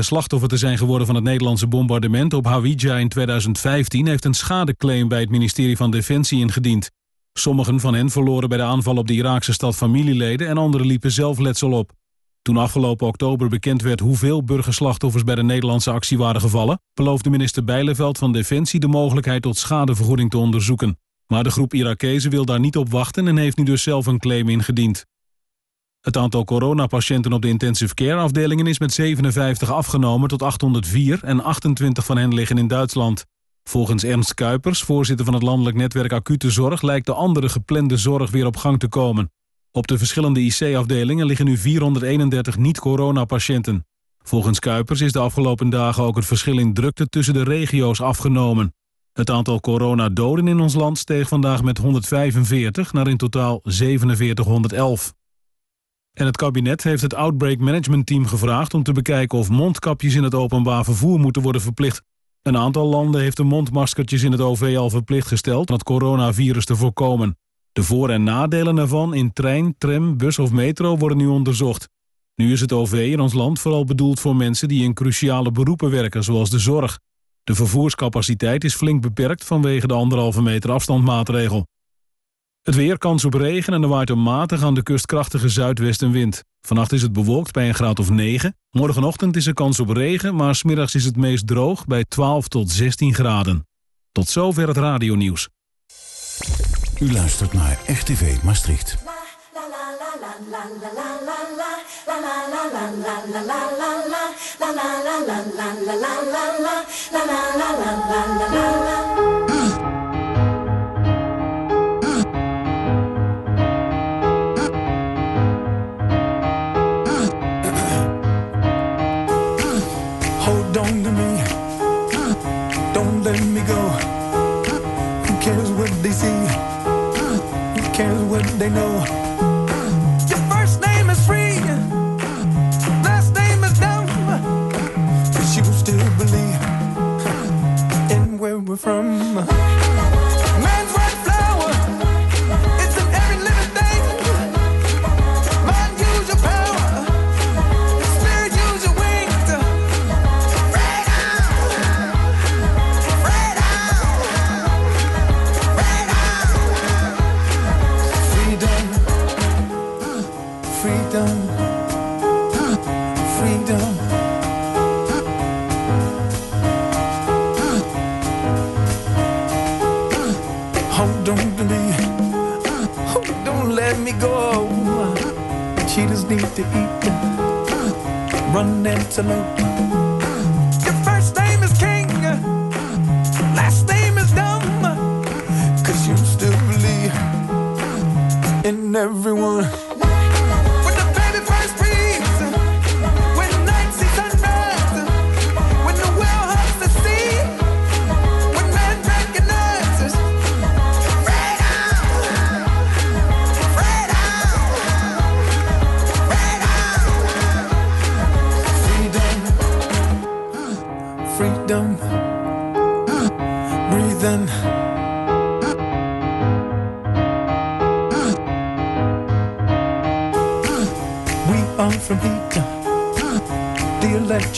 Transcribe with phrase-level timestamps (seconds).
[0.00, 5.08] slachtoffer te zijn geworden van het Nederlandse bombardement op Hawija in 2015 heeft een schadeclaim
[5.08, 6.90] bij het ministerie van Defensie ingediend.
[7.32, 11.12] Sommigen van hen verloren bij de aanval op de Iraakse stad familieleden en anderen liepen
[11.12, 11.92] zelfletsel op.
[12.42, 17.64] Toen afgelopen oktober bekend werd hoeveel burgerslachtoffers bij de Nederlandse actie waren gevallen, beloofde minister
[17.64, 20.98] Bijleveld van Defensie de mogelijkheid tot schadevergoeding te onderzoeken.
[21.26, 24.18] Maar de groep Irakezen wil daar niet op wachten en heeft nu dus zelf een
[24.18, 25.04] claim ingediend.
[26.02, 31.42] Het aantal coronapatiënten op de intensive care afdelingen is met 57 afgenomen tot 804 en
[31.42, 33.24] 28 van hen liggen in Duitsland.
[33.64, 38.30] Volgens Ernst Kuipers, voorzitter van het landelijk netwerk acute zorg, lijkt de andere geplande zorg
[38.30, 39.32] weer op gang te komen.
[39.70, 43.86] Op de verschillende IC-afdelingen liggen nu 431 niet-coronapatiënten.
[44.22, 48.74] Volgens Kuipers is de afgelopen dagen ook het verschil in drukte tussen de regio's afgenomen.
[49.12, 55.12] Het aantal coronadoden in ons land steeg vandaag met 145 naar in totaal 4711.
[56.12, 60.22] En het kabinet heeft het Outbreak Management Team gevraagd om te bekijken of mondkapjes in
[60.22, 62.02] het openbaar vervoer moeten worden verplicht.
[62.42, 66.64] Een aantal landen heeft de mondmaskertjes in het OV al verplicht gesteld om het coronavirus
[66.64, 67.36] te voorkomen.
[67.72, 71.88] De voor- en nadelen ervan in trein, tram, bus of metro worden nu onderzocht.
[72.34, 75.90] Nu is het OV in ons land vooral bedoeld voor mensen die in cruciale beroepen
[75.90, 76.98] werken, zoals de zorg.
[77.44, 81.66] De vervoerscapaciteit is flink beperkt vanwege de anderhalve meter afstandmaatregel.
[82.62, 86.44] Het weer kans op regen en er waait een matig aan de kust krachtige zuidwestenwind.
[86.60, 88.56] Vannacht is het bewolkt bij een graad of 9.
[88.70, 92.70] Morgenochtend is er kans op regen, maar smiddags is het meest droog bij 12 tot
[92.70, 93.66] 16 graden.
[94.12, 95.48] Tot zover het radionieuws.
[97.00, 98.98] U luistert naar RTV Maastricht.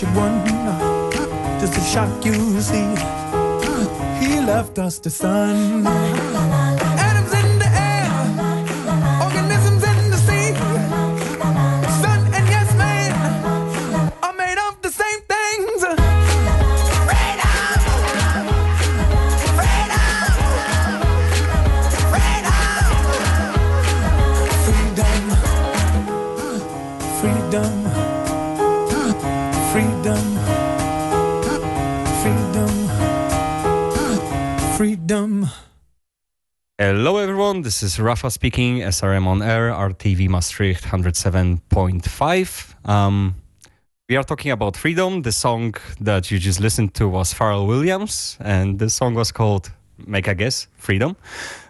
[0.05, 1.61] Electric one.
[1.61, 2.95] Just to shock you, see.
[4.21, 6.74] He left us the sun.
[37.65, 38.81] This is Rafa speaking.
[38.81, 42.75] SRM on air, RTV Maastricht 107.5.
[42.87, 43.37] Um,
[44.07, 45.23] we are talking about freedom.
[45.23, 49.73] The song that you just listened to was Pharrell Williams, and the song was called
[50.07, 51.17] Make a Guess, Freedom,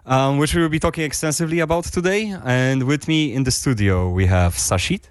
[0.05, 2.35] um, which we will be talking extensively about today.
[2.44, 5.02] And with me in the studio, we have Sashit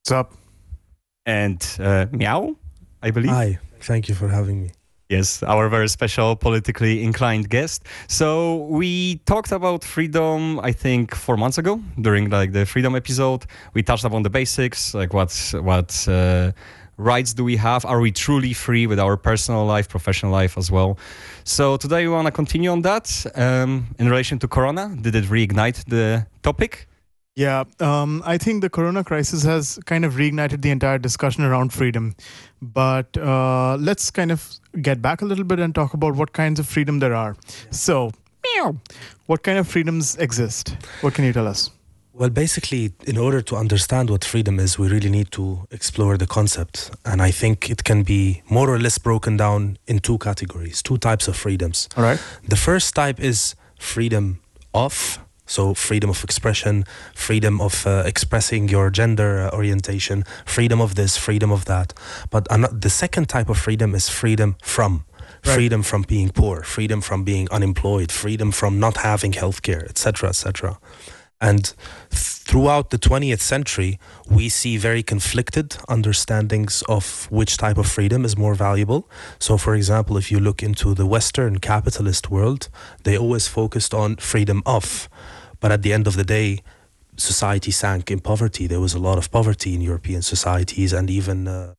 [0.00, 0.32] What's up?
[1.26, 2.56] and uh, Meow,
[3.02, 3.32] I believe.
[3.32, 4.70] Hi, thank you for having me.
[5.14, 7.84] Yes, our very special politically inclined guest.
[8.08, 13.46] So we talked about freedom, I think, four months ago during like the freedom episode.
[13.74, 15.30] We touched upon the basics, like what
[15.70, 16.50] what uh,
[16.96, 17.84] rights do we have?
[17.84, 20.98] Are we truly free with our personal life, professional life as well?
[21.44, 23.06] So today we want to continue on that
[23.36, 24.96] um, in relation to Corona.
[25.00, 26.88] Did it reignite the topic?
[27.36, 31.72] Yeah, um, I think the corona crisis has kind of reignited the entire discussion around
[31.72, 32.14] freedom.
[32.62, 34.48] But uh, let's kind of
[34.80, 37.36] get back a little bit and talk about what kinds of freedom there are.
[37.70, 38.12] So,
[38.44, 38.76] meow,
[39.26, 40.76] what kind of freedoms exist?
[41.00, 41.70] What can you tell us?
[42.12, 46.28] Well, basically, in order to understand what freedom is, we really need to explore the
[46.28, 46.92] concept.
[47.04, 50.98] And I think it can be more or less broken down in two categories, two
[50.98, 51.88] types of freedoms.
[51.96, 52.20] All right.
[52.46, 54.38] The first type is freedom
[54.72, 60.94] of, so freedom of expression, freedom of uh, expressing your gender uh, orientation, freedom of
[60.94, 61.92] this, freedom of that.
[62.30, 65.04] But the second type of freedom is freedom from.
[65.46, 65.54] Right.
[65.54, 70.78] Freedom from being poor, freedom from being unemployed, freedom from not having healthcare, etc., etc.
[71.38, 71.74] And
[72.10, 73.98] throughout the 20th century,
[74.30, 79.10] we see very conflicted understandings of which type of freedom is more valuable.
[79.38, 82.68] So, for example, if you look into the Western capitalist world,
[83.02, 85.08] they always focused on freedom of.
[85.64, 86.60] But at the end of the day,
[87.16, 88.66] society sank in poverty.
[88.66, 91.72] There was a lot of poverty in European societies and even, uh,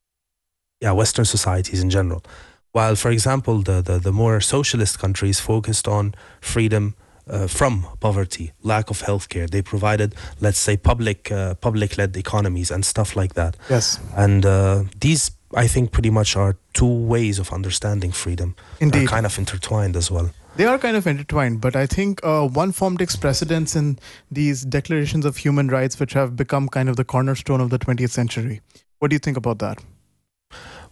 [0.80, 2.24] yeah, Western societies in general.
[2.72, 6.96] While, for example, the, the, the more socialist countries focused on freedom
[7.30, 9.48] uh, from poverty, lack of healthcare.
[9.48, 13.56] They provided, let's say, public uh, public-led economies and stuff like that.
[13.70, 18.56] Yes, And uh, these, I think, pretty much are two ways of understanding freedom.
[18.80, 19.06] Indeed.
[19.06, 20.30] kind of intertwined as well.
[20.56, 23.98] They are kind of intertwined, but I think uh, one form takes precedence in
[24.30, 28.10] these declarations of human rights, which have become kind of the cornerstone of the 20th
[28.10, 28.62] century.
[28.98, 29.82] What do you think about that?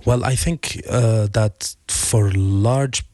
[0.04, 3.04] Well, I think uh, that for large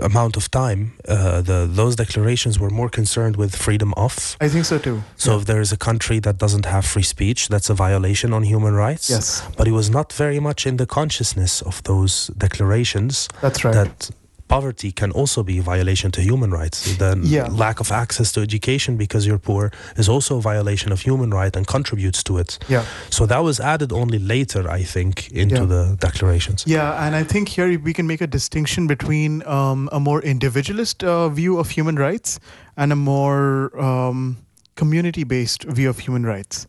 [0.00, 4.36] amount of time, uh, the those declarations were more concerned with freedom of.
[4.40, 5.04] I think so too.
[5.16, 8.42] So if there is a country that doesn't have free speech, that's a violation on
[8.42, 9.08] human rights.
[9.08, 13.74] Yes, But it was not very much in the consciousness of those declarations that's right.
[13.74, 14.10] that
[14.56, 16.78] poverty can also be a violation to human rights.
[16.98, 17.48] The Yeah.
[17.64, 19.64] lack of access to education because you're poor
[19.96, 22.50] is also a violation of human right and contributes to it.
[22.68, 22.84] yeah.
[23.10, 25.68] So that was added only later, I think, into Yeah.
[25.74, 26.58] the declarations.
[26.66, 31.02] Yeah, and I think here we can make a distinction between um, a more individualist
[31.04, 32.38] uh, view of human rights
[32.76, 34.36] and a more um,
[34.80, 36.66] community based view of human rights.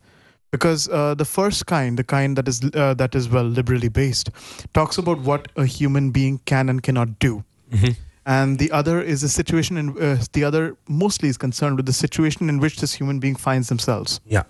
[0.52, 4.28] Because uh, the first kind, the kind that is uh, that is well liberally based,
[4.74, 7.34] talks about what a human being can and cannot do.
[8.26, 11.94] And the other is a situation in uh, the other mostly is concerned with the
[11.94, 14.44] situation in which this human being finds themselves Yeah.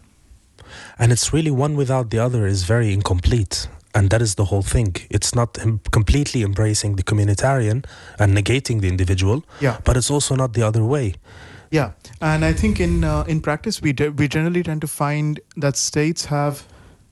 [0.97, 3.67] And it's really one without the other is very incomplete.
[3.95, 4.95] And that is the whole thing.
[5.09, 5.57] It's not
[5.91, 7.85] completely embracing the communitarian
[8.19, 11.13] and negating the individual, yeah but it's also not the other way.
[11.79, 11.89] yeah
[12.21, 15.75] and i think in uh, in practice we de- we generally tend to find that
[15.75, 16.55] states have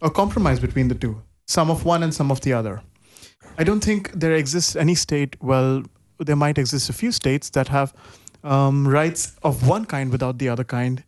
[0.02, 1.14] a compromise between the two
[1.58, 2.76] some of one and some of the other
[3.62, 5.72] i don't think there exists any state well
[6.24, 7.94] there might exist a few states that have
[8.44, 11.04] um, rights of one kind without the other kind.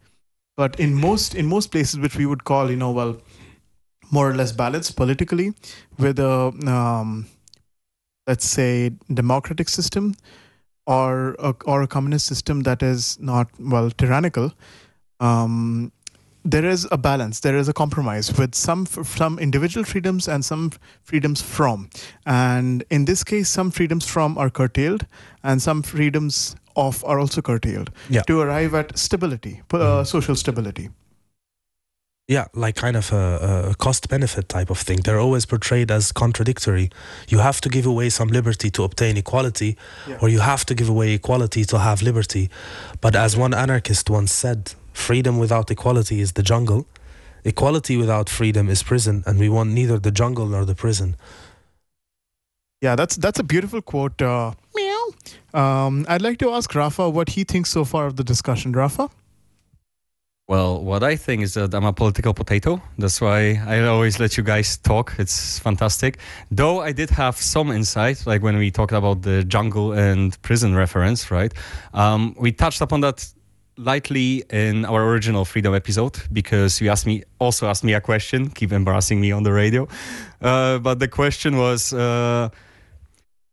[0.56, 3.18] But in most in most places which we would call you know well
[4.12, 5.54] more or less balanced politically
[5.98, 7.26] with a um,
[8.28, 10.14] let's say democratic system
[10.86, 14.54] or a, or a communist system that is not well tyrannical
[15.20, 15.92] um,
[16.46, 20.72] there is a balance there is a compromise with some some individual freedoms and some
[21.04, 21.90] freedoms from
[22.26, 25.06] and in this case some freedoms from are curtailed
[25.44, 28.24] and some freedoms of are also curtailed Yeah.
[28.24, 30.08] to arrive at stability uh, Mhm.
[30.08, 30.90] social stability
[32.28, 35.00] Yeah, like kind of a, a cost benefit type of thing.
[35.04, 36.90] They're always portrayed as contradictory.
[37.28, 39.76] You have to give away some liberty to obtain equality,
[40.08, 40.20] Yeah.
[40.22, 42.50] or you have to give away equality to have liberty.
[43.02, 46.86] But as one anarchist once said, freedom without equality is the jungle.
[47.44, 51.16] Equality without freedom is prison, and we want neither the jungle nor the prison.
[52.82, 55.06] yeah that's that's a beautiful quote uh, meow
[55.54, 59.10] um, i'd like to ask rafa what he thinks so far of the discussion rafa
[60.48, 62.82] Well, what I think is that I'm a political potato.
[62.98, 65.16] That's why I always let you guys talk.
[65.18, 66.18] It's fantastic.
[66.52, 70.76] Though I did have some insight, like when we talked about the jungle and prison
[70.76, 71.54] reference, right?
[71.94, 73.26] Um, we touched upon that
[73.78, 78.50] lightly in our original freedom episode because you asked me also asked me a question
[78.50, 79.88] keep embarrassing me on the radio
[80.42, 82.50] uh, but the question was uh,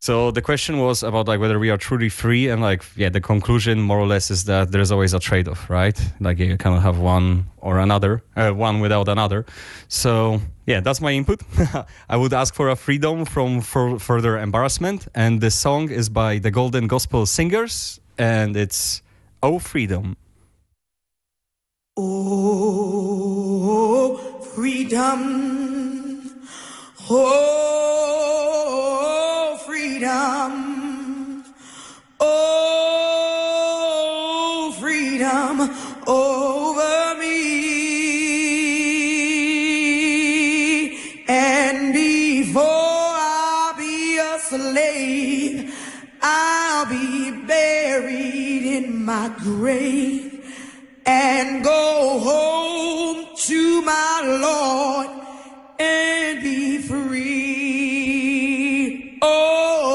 [0.03, 3.21] so the question was about like whether we are truly free, and like yeah, the
[3.21, 6.01] conclusion more or less is that there's always a trade-off, right?
[6.21, 9.45] Like you cannot have one or another, uh, one without another.
[9.89, 11.43] So yeah, that's my input.
[12.09, 16.39] I would ask for a freedom from for further embarrassment, and the song is by
[16.39, 19.03] the Golden Gospel Singers, and it's
[19.43, 20.17] "Oh Freedom."
[22.03, 22.81] Oh,
[24.55, 25.21] freedom.
[27.11, 27.99] Oh,
[29.67, 31.45] freedom.
[32.21, 33.13] Oh,
[34.81, 35.61] freedom
[36.07, 37.31] over me.
[41.29, 45.75] And before I be a slave,
[46.23, 48.40] I'll be buried
[48.77, 50.45] in my grave
[51.05, 55.09] and go home to my Lord
[55.81, 57.11] and be free.
[59.23, 59.90] Oh,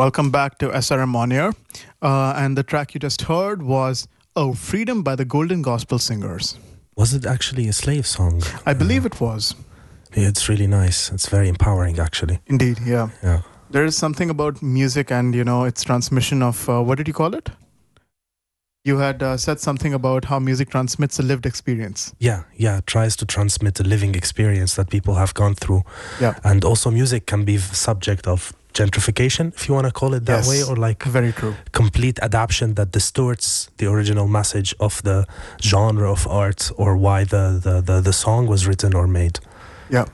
[0.00, 1.52] Welcome back to SRM On Air.
[2.00, 6.58] Uh, and the track you just heard was Oh, Freedom by the Golden Gospel Singers.
[6.96, 8.42] Was it actually a slave song?
[8.64, 9.54] I believe it was.
[10.16, 11.12] Yeah, it's really nice.
[11.12, 12.38] It's very empowering, actually.
[12.46, 13.10] Indeed, yeah.
[13.22, 13.42] Yeah.
[13.68, 17.12] There is something about music and, you know, its transmission of, uh, what did you
[17.12, 17.50] call it?
[18.86, 22.14] You had uh, said something about how music transmits a lived experience.
[22.18, 25.82] Yeah, yeah, it tries to transmit a living experience that people have gone through.
[26.18, 26.38] Yeah.
[26.42, 30.44] And also, music can be subject of gentrification, if you want to call it that
[30.44, 30.48] Yes.
[30.48, 31.54] way, or like Very true.
[31.72, 35.26] complete adaptation that distorts the original message of the
[35.62, 39.38] genre of art or why the, the, the, the song was written or made.
[39.90, 40.06] Yeah.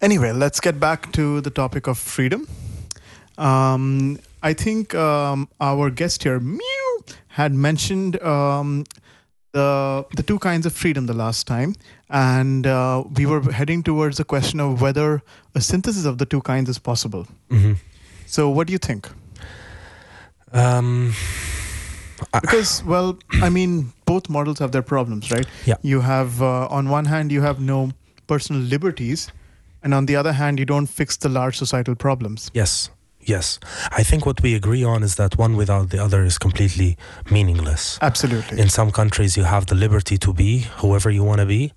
[0.00, 2.46] Anyway, let's get back to the topic of freedom.
[3.38, 8.84] Um, I think um, our guest here, Mew, had mentioned um,
[9.52, 11.74] the the two kinds of freedom the last time,
[12.10, 15.22] and uh, we were heading towards the question of whether
[15.54, 17.26] a synthesis of the two kinds is possible.
[17.50, 17.72] hmm
[18.26, 19.08] So, what do you think?
[20.52, 21.12] Um,
[22.32, 25.46] I- Because, well, I mean, both models have their problems, right?
[25.66, 25.76] Yeah.
[25.82, 27.90] You have, uh, on one hand, you have no
[28.26, 29.30] personal liberties,
[29.82, 32.50] and on the other hand, you don't fix the large societal problems.
[32.54, 32.90] yes,
[33.26, 33.58] yes.
[33.90, 36.96] I think what we agree on is that one without the other is completely
[37.30, 37.98] meaningless.
[38.02, 38.60] Absolutely.
[38.60, 41.72] In some countries, you have the liberty to be whoever you want to be.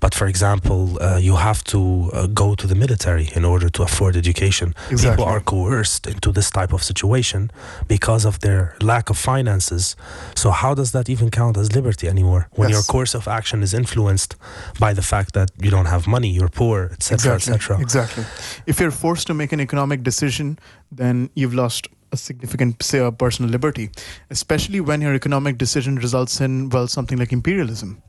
[0.00, 3.82] But for example, uh, you have to uh, go to the military in order to
[3.82, 4.74] afford education.
[4.90, 5.10] Exactly.
[5.10, 7.50] People are coerced into this type of situation
[7.86, 9.96] because of their lack of finances.
[10.34, 12.48] So, how does that even count as liberty anymore?
[12.52, 14.36] When your course of action is influenced
[14.78, 17.54] by the fact that you don't have money, you're poor, etc., exactly.
[17.54, 17.80] etc.
[17.80, 18.24] Exactly.
[18.66, 20.58] If you're forced to make an economic decision,
[20.92, 23.90] then you've lost a significant, say, a personal liberty,
[24.30, 28.02] especially when your economic decision results in, well, something like imperialism.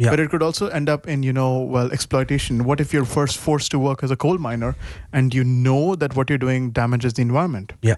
[0.00, 0.10] Yeah.
[0.10, 2.64] But it could also end up in, you know, well, exploitation.
[2.64, 4.74] What if you're first forced to work as a coal miner
[5.12, 7.74] and you know that what you're doing damages the environment?
[7.82, 7.96] Yeah.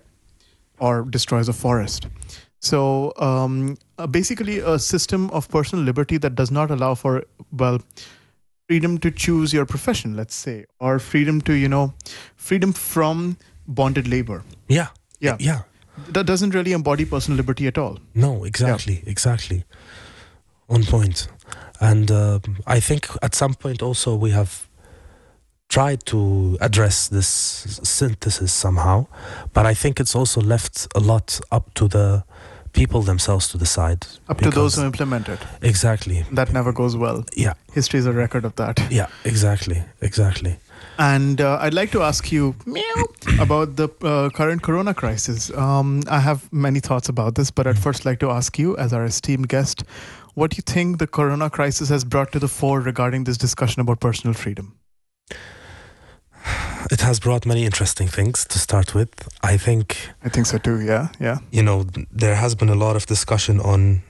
[0.81, 2.09] Or destroys a forest.
[2.59, 7.81] So um, uh, basically, a system of personal liberty that does not allow for, well,
[8.69, 11.95] freedom to choose your profession, let's say, or freedom to, you know,
[12.37, 13.37] freedom from
[13.69, 14.43] bonded labor.
[14.67, 14.89] Yeah.
[15.21, 15.37] Yeah.
[15.39, 15.63] Yeah.
[16.09, 17.99] That doesn't really embody personal liberty at all.
[18.15, 19.65] No, exactly, exactly.
[20.69, 21.29] On point.
[21.83, 24.69] And uh, I think at some point also we have
[25.69, 27.27] tried to address this
[27.83, 29.07] synthesis somehow,
[29.53, 32.25] but I think it's also left a lot up to the
[32.73, 34.07] people themselves to decide.
[34.29, 35.41] Up to those who implement it.
[35.61, 36.25] Exactly.
[36.31, 37.25] That never goes well.
[37.37, 37.55] Yeah.
[37.73, 38.81] History is a record of that.
[38.91, 40.59] Yeah, exactly, exactly.
[40.99, 42.55] And uh, I'd like to ask you
[43.41, 45.51] about the uh, current corona crisis.
[45.57, 48.93] Um, I have many thoughts about this, but I'd first like to ask you, as
[48.93, 49.85] our esteemed guest,
[50.35, 53.81] what do you think the corona crisis has brought to the fore regarding this discussion
[53.81, 54.79] about personal freedom?
[56.91, 59.29] It has brought many interesting things to start with.
[59.43, 60.81] I think I think so too.
[60.81, 61.39] Yeah, yeah.
[61.51, 64.03] you know there has been a lot of discussion on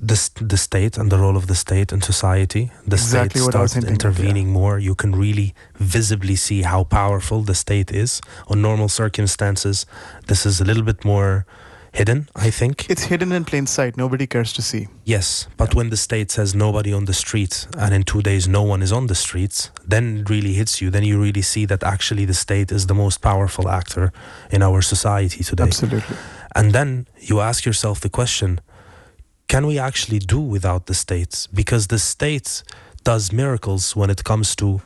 [0.00, 3.76] this the state and the role of the state in society the Exactly state starts
[3.76, 3.90] at, yeah.
[3.90, 9.84] intervening more you can really visibly see how powerful the state is on normal circumstances
[10.26, 11.44] this is a little bit more
[11.92, 13.96] hidden i think It's hidden in plain sight.
[13.96, 14.86] Nobody cares to see.
[15.04, 18.62] yes but when the state says nobody on the streets and in two days no
[18.62, 21.82] one is on the streets then it really hits you then you really see that
[21.82, 24.12] actually the state is the most powerful actor
[24.50, 26.16] in our society today Absolutely.
[26.54, 28.60] and then you ask yourself the question
[29.48, 31.48] can we actually do without the state?
[31.52, 32.62] Because the state
[33.02, 34.80] does miracles when it comes to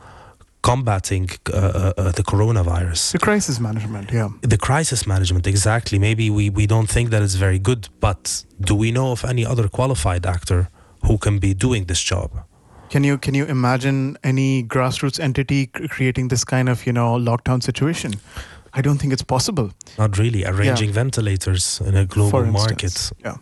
[0.64, 3.12] combating uh, uh, uh, the coronavirus.
[3.12, 4.10] The crisis management.
[4.10, 4.30] Yeah.
[4.40, 5.98] The crisis management, exactly.
[5.98, 9.44] Maybe we, we don't think that it's very good, but do we know of any
[9.44, 10.68] other qualified actor
[11.06, 12.30] who can be doing this job?
[12.88, 17.62] Can you can you imagine any grassroots entity creating this kind of you know lockdown
[17.62, 18.12] situation?
[18.78, 19.70] I don't think it's possible.
[19.98, 20.44] Not really.
[20.44, 23.12] Arranging ventilators in a global market.
[23.24, 23.36] Yeah.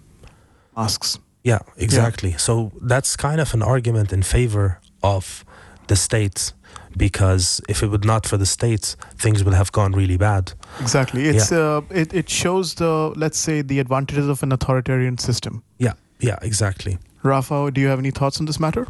[0.76, 1.18] Masks.
[1.44, 2.32] Yeah, exactly.
[2.38, 5.44] So that's kind of an argument in favor of
[5.86, 6.54] the states
[6.96, 10.52] because if it would not for the states, things would have gone really bad.
[10.80, 11.26] Exactly.
[11.28, 15.62] It's uh, it it shows the let's say the advantages of an authoritarian system.
[15.78, 16.98] Yeah, yeah, exactly.
[17.22, 18.86] Rafa, do you have any thoughts on this matter?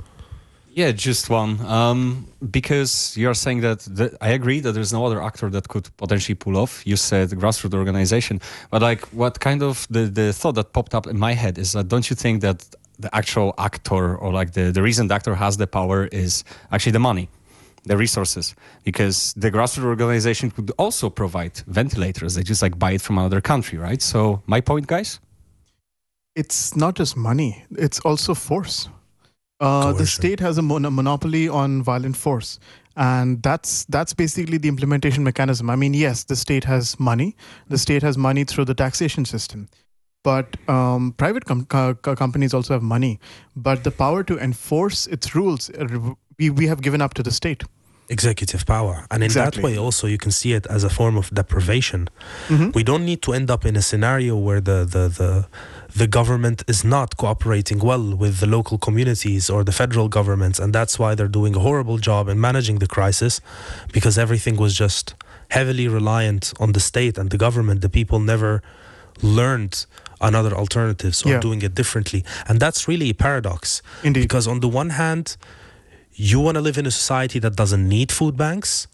[0.75, 1.61] Yeah, just one.
[1.67, 5.95] Um, because you're saying that the, I agree that there's no other actor that could
[5.99, 6.83] potentially pull off.
[6.87, 11.07] You said grassroots organization, but like, what kind of the the thought that popped up
[11.07, 12.65] in my head is that don't you think that
[13.03, 16.93] the actual actor or like the the reason the actor has the power is actually
[16.93, 17.29] the money,
[17.85, 22.35] the resources, because the grassroots organization could also provide ventilators.
[22.35, 24.03] They just like buy it from another country, right?
[24.03, 25.21] So my point, guys.
[26.35, 28.89] It's not just money; it's also force.
[29.61, 32.59] Uh, the state has a mon- monopoly on violent force,
[32.97, 35.71] and that's that's basically the implementation mechanism.
[35.71, 37.37] I mean, yes, the state has money.
[37.69, 39.69] The state has money through the taxation system,
[40.23, 43.19] but um, private com- co- co- companies also have money.
[43.57, 45.87] But the power to enforce its rules, uh,
[46.39, 47.63] we we have given up to the state.
[48.09, 49.07] Executive power.
[49.11, 49.63] And in Exactly.
[49.63, 52.09] that way, also, you can see it as a form of deprivation.
[52.49, 52.75] Mhm.
[52.75, 55.47] We don't need to end up in a scenario where the, the, the,
[55.97, 60.59] the government is not cooperating well with the local communities or the federal governments.
[60.61, 63.41] And that's why they're doing a horrible job in managing the crisis
[63.93, 65.15] because everything was just
[65.51, 67.81] heavily reliant on the state and the government.
[67.81, 68.63] The people never
[69.23, 69.87] learned
[70.23, 71.13] another alternative.
[71.15, 71.41] So Yeah.
[71.41, 72.25] doing it differently.
[72.49, 73.83] And that's really a paradox.
[74.03, 74.23] Indeed.
[74.23, 75.37] Because on the one hand,
[76.15, 78.87] you want to live in a society that doesn't need food banks,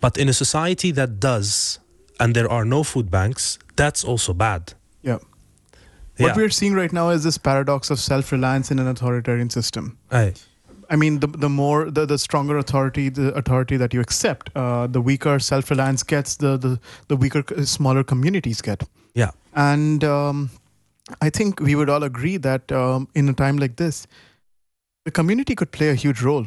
[0.00, 1.80] but in a society that does,
[2.20, 4.74] and there are no food banks, that's also bad.
[5.02, 5.18] Yeah.
[6.18, 6.26] Yeah.
[6.28, 9.98] What we're seeing right now is this paradox of self-reliance in an authoritarian system.
[10.10, 10.34] Aye.
[10.88, 14.86] I mean, the the more the, the stronger authority, the authority that you accept, uh,
[14.86, 18.84] the weaker self-reliance gets, the the the weaker, smaller communities get.
[19.14, 19.30] Yeah.
[19.54, 20.50] And um,
[21.20, 24.06] I think we would all agree that um, in a time like this,
[25.04, 26.46] the community could play a huge role.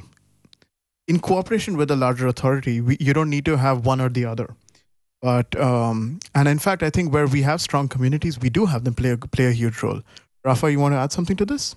[1.08, 4.26] In cooperation with a larger authority, we, you don't need to have one or the
[4.26, 4.56] other.
[5.22, 8.84] But um, and in fact, I think where we have strong communities, we do have
[8.84, 10.02] them play a, play a huge role.
[10.44, 11.76] Rafa, you want to add something to this?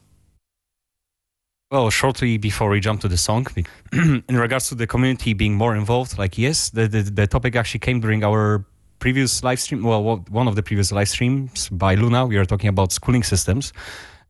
[1.70, 3.46] Well, shortly before we jump to the song,
[3.92, 7.80] in regards to the community being more involved, like yes, the, the the topic actually
[7.80, 8.64] came during our
[9.02, 9.82] previous live stream.
[9.82, 13.72] Well, one of the previous live streams by Luna, we were talking about schooling systems,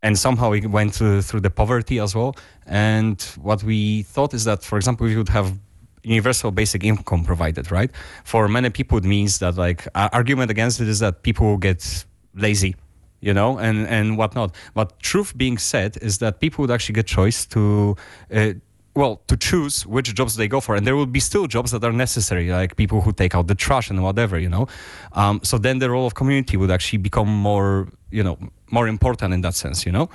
[0.03, 2.35] and somehow we went through, through the poverty as well.
[2.67, 5.59] And what we thought is that, for example, we would have
[6.03, 7.91] universal basic income provided, right?
[8.25, 12.75] For many people, it means that like argument against it is that people get lazy
[13.21, 14.53] you know, and and whatnot.
[14.75, 17.95] But truth being said is that people would actually get choice to.
[18.35, 18.55] Uh,
[18.95, 21.83] well, to choose which jobs they go for, and there will be still jobs that
[21.83, 24.67] are necessary, like people who take out the trash and whatever, you know.
[25.13, 28.39] Um, so then the role of community would actually become more, you know,
[28.71, 30.11] more important in that sense, you know.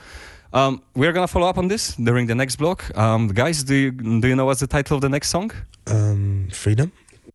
[0.53, 2.95] Um, we're gonna follow up on this during the next block.
[2.97, 5.51] Um, guys, do you, do you know what's the title of the next song?
[5.87, 6.91] Um, freedom.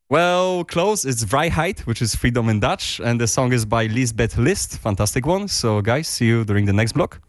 [0.08, 1.04] Well, close.
[1.04, 4.78] It's Vrijheid, which is freedom in Dutch, and the song is by Liesbeth List.
[4.78, 5.48] Fantastic one.
[5.48, 7.20] So, guys, see you during the next block.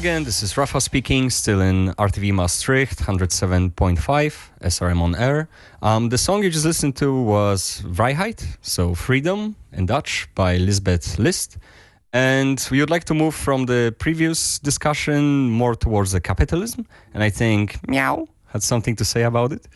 [0.00, 3.98] Again, this is Rafa speaking, still in RTV Maastricht, 107.5
[4.62, 5.46] SRM on air.
[5.82, 11.18] Um, the song you just listened to was Vrijheid, so freedom in Dutch by Liesbeth
[11.18, 11.58] List.
[12.14, 16.86] And we would like to move from the previous discussion more towards the capitalism.
[17.12, 19.68] And I think Meow had something to say about it.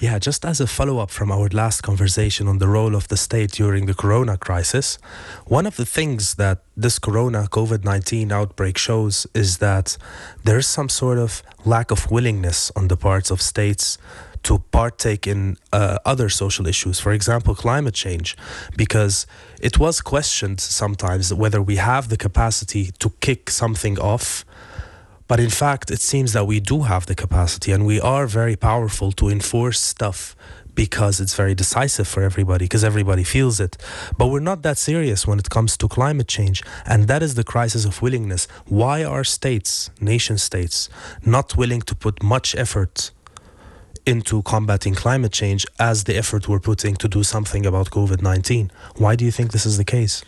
[0.00, 3.16] Yeah, just as a follow up from our last conversation on the role of the
[3.16, 4.98] state during the corona crisis,
[5.46, 9.96] one of the things that this corona COVID 19 outbreak shows is that
[10.44, 13.98] there's some sort of lack of willingness on the parts of states
[14.42, 18.36] to partake in uh, other social issues, for example, climate change,
[18.76, 19.26] because
[19.60, 24.44] it was questioned sometimes whether we have the capacity to kick something off
[25.28, 28.56] But in fact, it seems that we do have the capacity and we are very
[28.56, 30.36] powerful to enforce stuff
[30.74, 33.76] because it's very decisive for everybody, because everybody feels it.
[34.16, 36.62] But we're not that serious when it comes to climate change.
[36.86, 38.46] And that is the crisis of willingness.
[38.66, 40.88] Why are states, nation states,
[41.24, 43.10] not willing to put much effort
[44.04, 48.70] into combating climate change as the effort we're putting to do something about COVID 19?
[48.96, 50.24] Why do you think this is the case?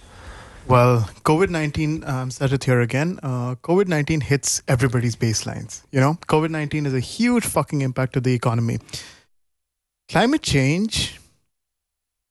[0.66, 2.30] Well, COVID 19, um,
[2.64, 3.20] here again.
[3.22, 5.82] Uh, COVID 19 hits everybody's baselines.
[5.92, 8.78] You know, COVID 19 is a huge fucking impact to the economy.
[10.08, 11.20] Climate change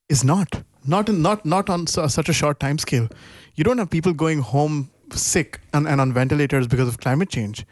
[0.10, 0.64] is not.
[0.86, 3.08] Not, not, not on su- such a short time scale.
[3.54, 7.68] You don't have people going home sick and, and on ventilators because of climate change.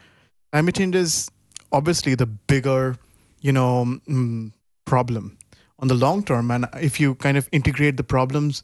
[0.52, 1.28] Climate change is
[1.72, 2.96] obviously the bigger,
[3.40, 4.52] you know, mm,
[4.84, 5.36] problem
[5.80, 6.52] on the long term.
[6.52, 8.62] And if you kind of integrate the problems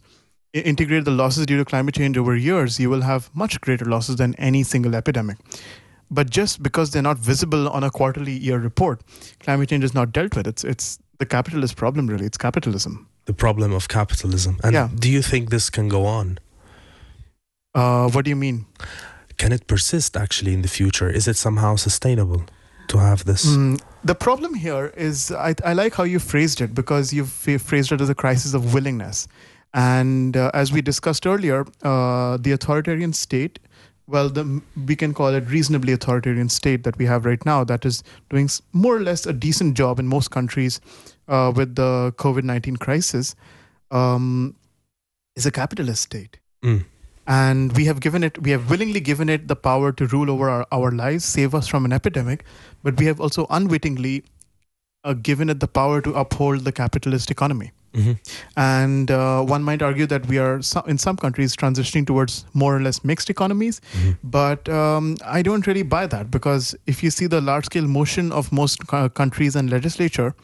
[0.60, 4.16] integrate the losses due to climate change over years, you will have much greater losses
[4.16, 5.36] than any single epidemic.
[6.10, 9.02] But just because they're not visible on a quarterly year report,
[9.40, 10.46] climate change is not dealt with.
[10.46, 12.24] It's it's the capitalist problem, really.
[12.26, 13.06] It's capitalism.
[13.26, 14.56] The problem of capitalism.
[14.64, 14.88] And Yeah.
[14.94, 16.38] do you think this can go on?
[17.74, 18.66] Uh, what do you mean?
[19.36, 21.10] Can it persist actually in the future?
[21.10, 22.42] Is it somehow sustainable
[22.88, 23.44] to have this?
[23.46, 27.30] Mm, the problem here is I, I like how you phrased it because you've
[27.62, 29.28] phrased it as a crisis of willingness.
[29.74, 33.58] And uh, as we discussed earlier, uh, the authoritarian state,
[34.06, 37.84] well, the, we can call it reasonably authoritarian state that we have right now, that
[37.84, 40.80] is doing more or less a decent job in most countries
[41.28, 43.34] uh, with the COVID 19 crisis,
[43.90, 44.54] um,
[45.36, 46.84] is a capitalist state Mm.
[47.26, 50.48] and we have given it we have willingly given it the power to rule over
[50.50, 52.42] our, our lives save us from an epidemic
[52.82, 54.24] but we have also unwittingly
[55.04, 58.18] uh, given it the power to uphold the capitalist economy Mhm.
[58.56, 62.76] and uh, one might argue that we are so- in some countries transitioning towards more
[62.76, 63.80] or less mixed economies
[64.22, 68.30] but um, i don't really buy that because if you see the large scale motion
[68.32, 70.34] of most co- countries and legislature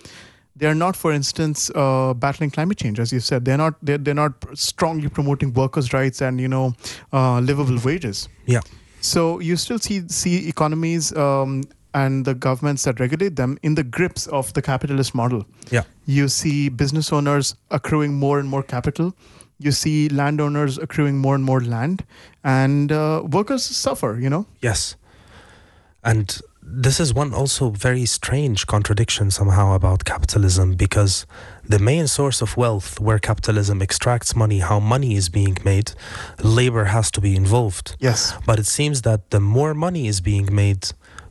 [0.56, 3.98] they are not for instance uh, battling climate change as you said they're not they're,
[3.98, 6.72] they're not strongly promoting workers rights and you know
[7.12, 8.60] uh, livable wages Yeah.
[9.00, 13.84] so you still see see economies um, and the governments that regulate them in the
[13.84, 15.84] grips of the capitalist model Yeah.
[16.06, 19.12] you see business owners accruing more and more capital
[19.58, 22.04] you see landowners accruing more and more land
[22.42, 24.96] and uh, workers suffer you know Yes.
[26.02, 31.26] And this is one also very strange contradiction somehow about capitalism because
[31.68, 35.92] the main source of wealth where capitalism extracts money, how money is being made,
[36.42, 37.96] labor has to be involved.
[38.00, 40.82] yes But it seems that the more money is being made,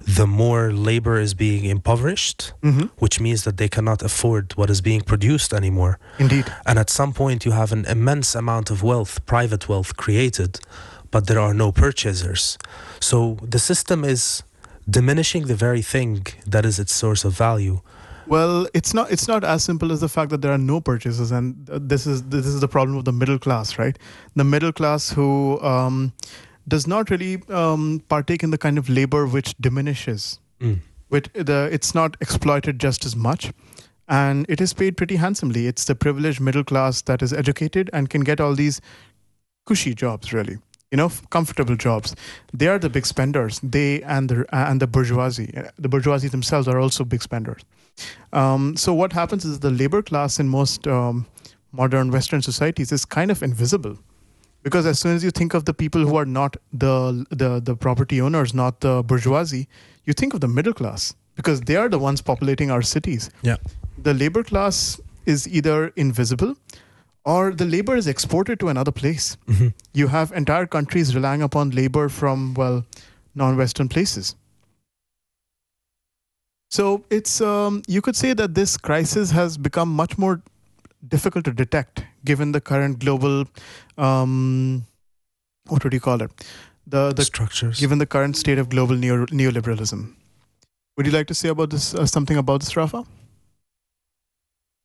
[0.06, 4.82] the more labor is being impoverished, hmm which means that they cannot afford what is
[4.82, 5.98] being produced anymore.
[6.20, 10.60] indeed And at some point, you have an immense amount of wealth, private wealth created,
[11.12, 12.58] but there are no purchasers.
[13.00, 14.44] So the system is
[14.90, 17.82] diminishing the very thing that is its source of value.
[18.26, 19.12] Well, it's not.
[19.12, 22.08] It's not as simple as the fact that there are no purchases, and uh, this
[22.08, 24.00] is this is the problem of the middle class, right?
[24.36, 26.14] The middle class who um,
[26.68, 30.40] does not really um, partake in the kind of labor which diminishes.
[30.60, 30.80] Mm.
[31.10, 33.52] Which the it's not exploited just as much,
[34.08, 35.68] and it is paid pretty handsomely.
[35.68, 38.82] It's the privileged middle class that is educated and can get all these
[39.66, 40.58] cushy jobs, really.
[40.92, 42.16] You know, comfortable jobs.
[42.54, 43.60] They are the big spenders.
[43.62, 45.52] They and the and the bourgeoisie.
[45.78, 47.62] The bourgeoisie themselves are also big spenders.
[48.32, 51.28] Um, so what happens is the labor class in most um,
[51.72, 53.98] modern Western societies is kind of invisible,
[54.64, 57.76] because as soon as you think of the people who are not the the the
[57.76, 59.68] property owners, not the bourgeoisie,
[60.06, 63.30] you think of the middle class because they are the ones populating our cities.
[63.42, 63.58] Yeah.
[64.02, 66.56] The labor class is either invisible,
[67.26, 69.38] or the labor is exported to another place.
[69.48, 69.74] Mhm.
[69.94, 72.86] You have entire countries relying upon labor from well,
[73.36, 74.36] non-Western places.
[76.70, 80.42] So it's um, you could say that this crisis has become much more
[81.08, 83.46] difficult to detect given the current global
[83.98, 84.86] um,
[85.68, 86.32] what would you call it
[86.88, 87.80] the the structures.
[87.80, 90.14] given the current state of global neo- neoliberalism.
[90.98, 93.04] Would you like to say about this uh, something about this, Rafa?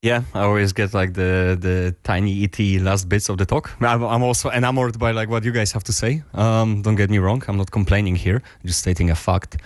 [0.02, 3.70] Yeah, I always get like the the tiny itty last bits of the talk.
[3.80, 6.22] I'm, I'm also enamored by like what you guys have to say.
[6.34, 9.56] Um, don't get me wrong, I'm not complaining here, just stating a fact.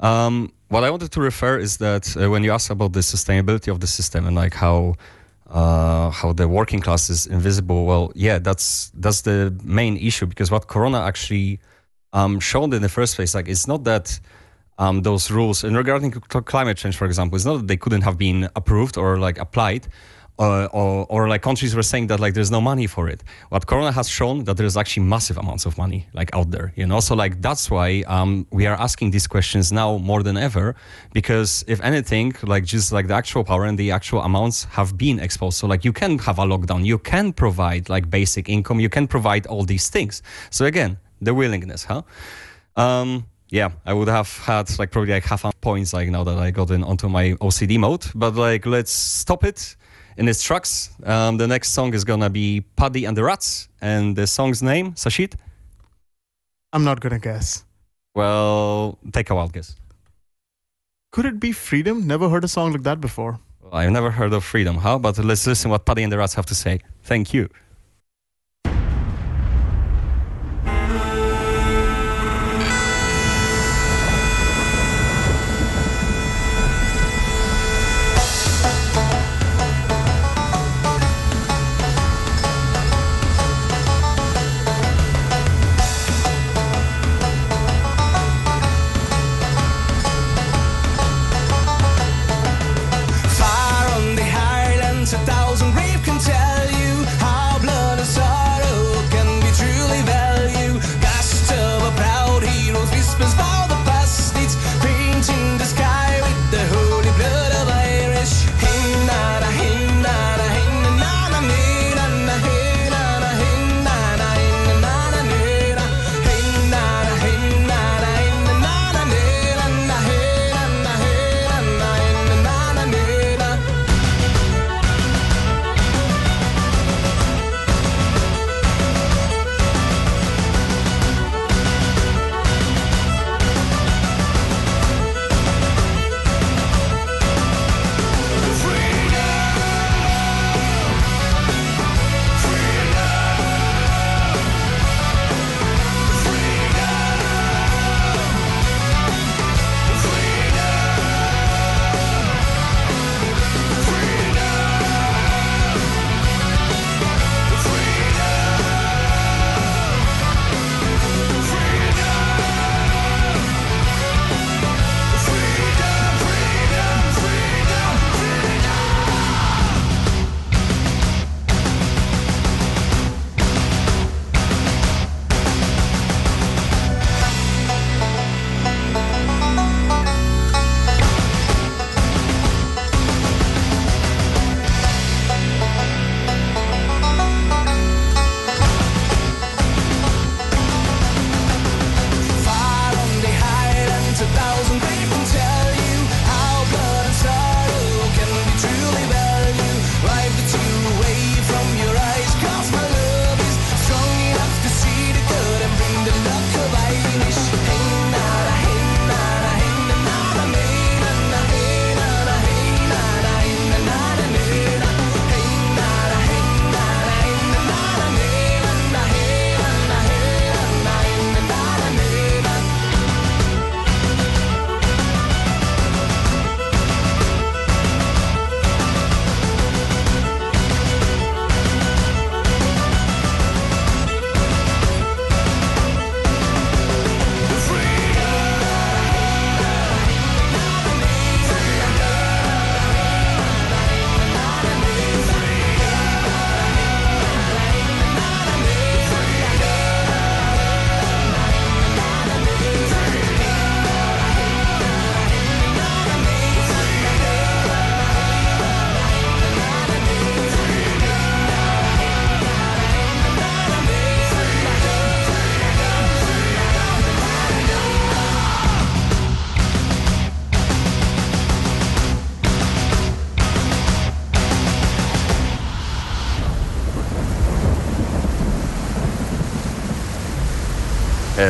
[0.00, 3.68] Um, what I wanted to refer is that uh, when you ask about the sustainability
[3.72, 4.94] of the system and like how
[5.48, 10.50] uh, how the working class is invisible, well, yeah, that's that's the main issue because
[10.50, 11.60] what Corona actually
[12.12, 14.20] um, showed in the first place, like it's not that
[14.78, 18.18] um, those rules and regarding climate change, for example, it's not that they couldn't have
[18.18, 19.88] been approved or like applied.
[20.38, 23.24] Uh, or, or like countries were saying that like there's no money for it.
[23.48, 26.86] What Corona has shown that there's actually massive amounts of money like out there, you
[26.86, 27.00] know.
[27.00, 30.76] So like that's why um, we are asking these questions now more than ever,
[31.12, 35.18] because if anything, like just like the actual power and the actual amounts have been
[35.18, 35.58] exposed.
[35.58, 39.08] So like you can have a lockdown, you can provide like basic income, you can
[39.08, 40.22] provide all these things.
[40.50, 42.02] So again, the willingness, huh?
[42.76, 46.38] Um, yeah, I would have had like probably like half a points like now that
[46.38, 48.06] I got in onto my OCD mode.
[48.14, 49.74] But like let's stop it
[50.18, 50.90] in its tracks.
[51.04, 54.92] Um, the next song is gonna be Paddy and the Rats, and the song's name,
[54.92, 55.34] Sashit.
[56.72, 57.64] I'm not gonna guess.
[58.14, 59.76] Well, take a wild guess.
[61.12, 62.06] Could it be Freedom?
[62.06, 63.38] Never heard a song like that before.
[63.62, 64.98] Well, I've never heard of Freedom, huh?
[64.98, 66.80] But let's listen what Paddy and the Rats have to say.
[67.04, 67.48] Thank you.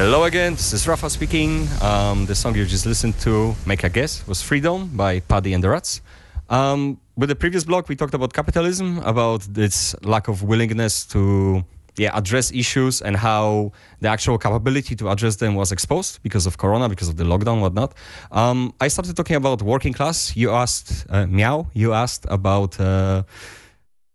[0.09, 1.68] Hello again, this is Rafa speaking.
[1.83, 5.62] Um, the song you just listened to, Make a Guess, was Freedom by Paddy and
[5.62, 6.01] the Rats.
[6.49, 11.63] Um, with the previous blog, we talked about capitalism, about its lack of willingness to
[11.98, 16.56] yeah, address issues and how the actual capability to address them was exposed because of
[16.56, 17.92] Corona, because of the lockdown, whatnot.
[18.33, 20.35] Um, I started talking about working class.
[20.35, 23.25] You asked, uh, Meow, you asked about uh,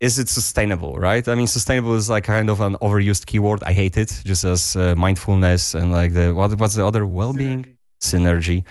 [0.00, 1.26] is it sustainable, right?
[1.28, 3.62] I mean, sustainable is like kind of an overused keyword.
[3.62, 7.76] I hate it, just as uh, mindfulness and like the what, what's the other well-being
[8.00, 8.64] synergy.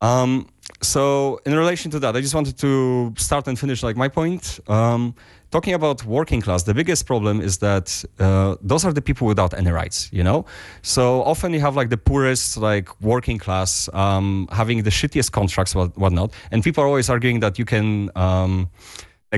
[0.00, 0.48] Um,
[0.82, 4.60] so in relation to that, I just wanted to start and finish like my point.
[4.66, 5.14] Um,
[5.50, 9.54] talking about working class, the biggest problem is that uh, those are the people without
[9.54, 10.44] any rights, you know?
[10.82, 15.74] So often you have like the poorest, like working class, um, having the shittiest contracts,
[15.74, 16.32] what, whatnot.
[16.50, 18.68] And people are always arguing that you can, um,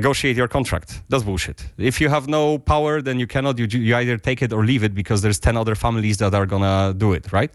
[0.01, 0.89] negotiate your contract.
[1.11, 1.59] That's bullshit.
[1.93, 2.43] If you have no
[2.73, 3.55] power, then you cannot.
[3.61, 6.47] You, you either take it or leave it because there's 10 other families that are
[6.55, 7.53] gonna do it, right?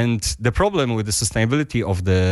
[0.00, 2.22] And the problem with the sustainability of the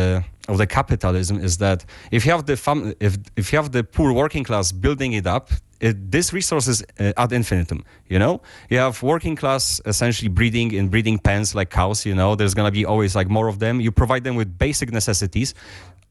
[0.51, 1.79] of the capitalism is that
[2.17, 5.27] if you have the fam- if if you have the poor working class building it
[5.37, 5.45] up,
[5.87, 7.79] it, this resource is uh, ad infinitum.
[8.13, 8.33] You know,
[8.71, 11.99] you have working class essentially breeding in breeding pens like cows.
[12.09, 13.73] You know, there's gonna be always like more of them.
[13.85, 15.53] You provide them with basic necessities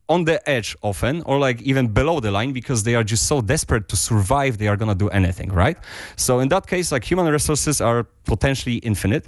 [0.08, 3.40] on the edge often or like even below the line because they are just so
[3.40, 5.78] desperate to survive they are going to do anything right?
[6.16, 9.26] So in that case like human resources are potentially infinite.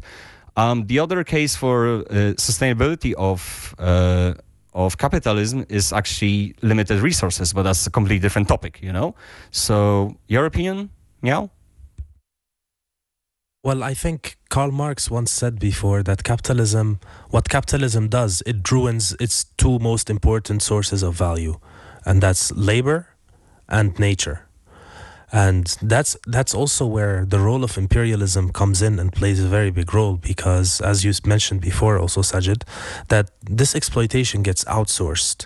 [0.57, 4.35] Um, the other case for uh, sustainability of uh,
[4.75, 9.15] of capitalism is actually limited resources but that's a completely different topic you know?
[9.51, 10.91] So your opinion?
[11.23, 11.49] Yeah
[13.69, 19.15] Well, I think Karl Marx once said before that capitalism, what capitalism does, it ruins
[19.21, 21.61] its two most important sources of value,
[22.07, 23.09] and that's labor
[23.69, 24.49] and nature.
[25.31, 29.71] And that's that's also where the role of imperialism comes in and plays a very
[29.71, 32.63] big role because, as you mentioned before, also Sajid,
[33.09, 35.45] that this exploitation gets outsourced.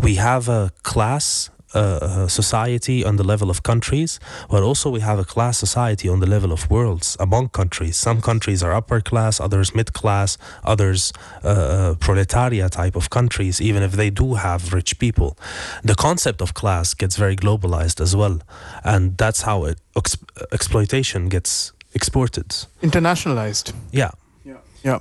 [0.00, 4.20] We have a class uh, society on the level of countries,
[4.50, 7.96] but also we have a class society on the level of worlds among countries.
[7.96, 11.12] Some countries are upper class, others mid class, others
[11.44, 15.36] uh, proletariat type of countries, even if they do have rich people.
[15.82, 18.40] The concept of class gets very globalized as well,
[18.84, 20.18] and that's how it, ex-
[20.52, 22.48] exploitation gets exported.
[22.82, 23.72] Internationalized.
[23.92, 24.10] Yeah.
[24.44, 24.58] Yeah.
[24.84, 24.98] Yeah.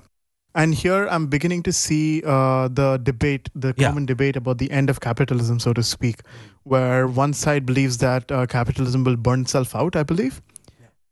[0.56, 3.88] And here I'm beginning to see uh, the debate, the Yeah.
[3.88, 6.22] common debate about the end of capitalism, so to speak,
[6.64, 10.42] where one side believes that uh, capitalism will burn itself out, I believe,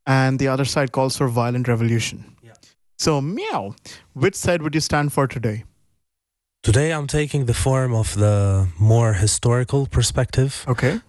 [0.08, 2.24] and the other side calls for violent revolution.
[2.98, 3.76] So, meow,
[4.14, 5.64] which side would you stand for today?
[6.62, 10.64] Today I'm taking the form of the more historical perspective.
[10.68, 11.02] Okay.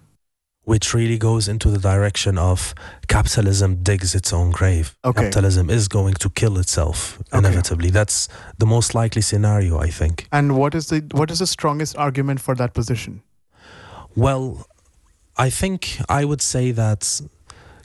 [0.65, 2.75] Which really goes into the direction of
[3.07, 4.97] capitalism digs its own grave.
[5.05, 5.23] Okay.
[5.23, 7.91] Capitalism is going to kill itself inevitably.
[7.91, 10.27] That's the most likely scenario, I think.
[10.33, 13.23] And what is the what is the strongest argument for that position?
[14.17, 14.67] Well,
[15.37, 17.21] I think I would say that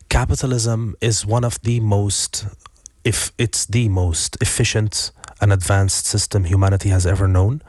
[0.09, 2.45] capitalism is one of the most,
[3.03, 5.11] if it's the most efficient
[5.41, 7.61] and advanced system humanity has ever known.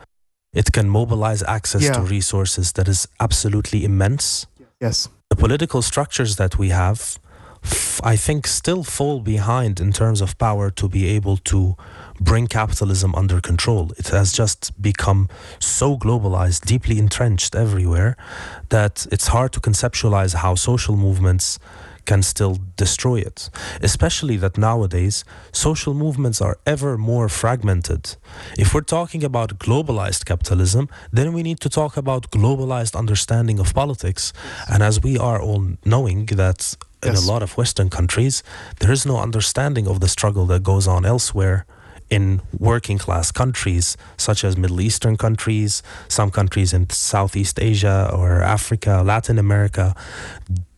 [0.53, 4.47] It can mobilize access to resources that is absolutely immense.
[4.81, 5.09] Yes.
[5.29, 7.19] the political structures that we have,
[8.03, 11.77] I think, still fall behind in terms of power to be able to
[12.19, 13.93] bring capitalism under control.
[13.99, 15.29] It has just become
[15.59, 18.17] so globalized, deeply entrenched everywhere,
[18.71, 21.59] that it's hard to conceptualize how social movements
[22.05, 23.51] can still destroy it.
[23.83, 28.17] Especially that nowadays social movements are ever more fragmented.
[28.59, 33.75] If we're talking about globalized capitalism, then we need to talk about globalized understanding of
[33.75, 34.33] politics.
[34.69, 37.25] And as we are all knowing that in Yes.
[37.27, 38.43] a lot of Western countries,
[38.81, 41.65] there is no understanding of the struggle that goes on elsewhere
[42.11, 48.43] in working class countries such as Middle Eastern countries, some countries in Southeast Asia or
[48.43, 49.95] Africa, Latin America.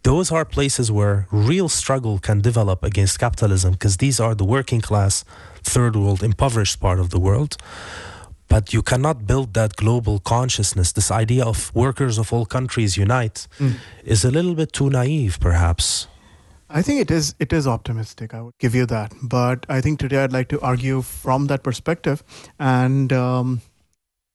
[0.02, 4.80] Those are places where real struggle can develop against capitalism because these are the working
[4.80, 5.24] class,
[5.62, 7.56] third world, impoverished part of the world.
[8.48, 10.92] But you cannot build that global consciousness.
[10.92, 13.46] This idea of workers of all countries unite
[14.04, 16.08] is a little bit too naive, perhaps.
[16.68, 18.34] I think it is it is optimistic.
[18.34, 21.62] I would give you that, but I think today I'd like to argue from that
[21.62, 22.24] perspective,
[22.58, 23.60] and um,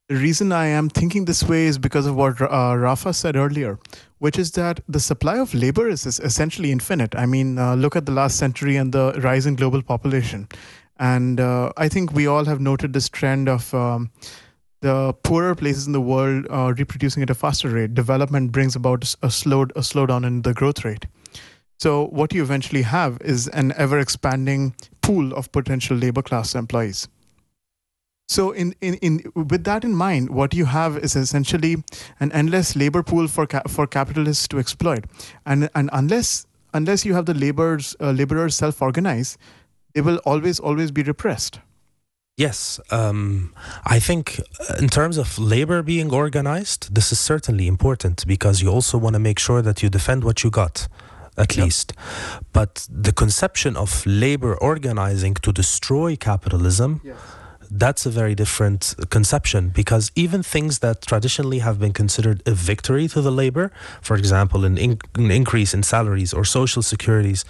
[0.07, 3.79] the reason I am thinking this way is because of what uh, Rafa said earlier,
[4.19, 7.15] which is that the supply of labor is, is essentially infinite.
[7.15, 10.47] I mean, uh, look at the last century and the rise in global population,
[10.99, 13.73] and uh, I think we all have noted this trend of.
[13.73, 14.11] Um,
[14.81, 17.95] the poorer places in the world are reproducing at a faster rate.
[17.95, 21.07] Development brings about a slow a slowdown in the growth rate.
[21.79, 27.07] So what you eventually have is an ever expanding pool of potential labor class employees.
[28.27, 31.77] So in, in, in with that in mind, what you have is essentially
[32.19, 35.05] an endless labor pool for ca- for capitalists to exploit,
[35.45, 39.37] and and unless unless you have the laborers uh, laborers self organize,
[39.93, 41.59] they will always always be repressed.
[42.35, 43.53] Yes, um,
[43.85, 48.69] I think uh, in terms of labor being organized, this is certainly important because you
[48.69, 50.87] also want to make sure that you defend what you got,
[51.37, 51.63] at Yep.
[51.63, 51.93] least.
[52.53, 57.01] But the conception of labor organizing to destroy capitalism,
[57.69, 63.07] that's a very different conception because even things that traditionally have been considered a victory
[63.09, 67.45] to the labor, for example, an, in- an increase in salaries or social securities,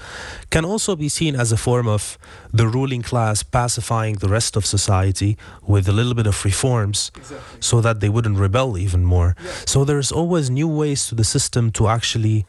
[0.50, 2.18] can also be seen as a form of
[2.52, 7.12] the ruling class pacifying the rest of society with a little bit of reforms
[7.60, 9.36] so that they wouldn't rebel even more.
[9.66, 12.46] So there's always new ways to the system to actually